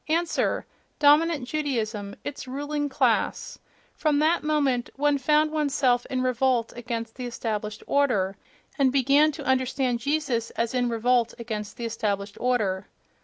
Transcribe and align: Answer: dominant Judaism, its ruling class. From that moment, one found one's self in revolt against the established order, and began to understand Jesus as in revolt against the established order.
Answer: 0.09 0.65
dominant 0.97 1.47
Judaism, 1.47 2.15
its 2.23 2.47
ruling 2.47 2.89
class. 2.89 3.59
From 3.93 4.17
that 4.17 4.41
moment, 4.43 4.89
one 4.95 5.19
found 5.19 5.51
one's 5.51 5.75
self 5.75 6.07
in 6.07 6.23
revolt 6.23 6.73
against 6.75 7.13
the 7.17 7.27
established 7.27 7.83
order, 7.85 8.35
and 8.79 8.91
began 8.91 9.31
to 9.33 9.45
understand 9.45 9.99
Jesus 9.99 10.49
as 10.57 10.73
in 10.73 10.89
revolt 10.89 11.35
against 11.37 11.77
the 11.77 11.85
established 11.85 12.35
order. 12.41 12.87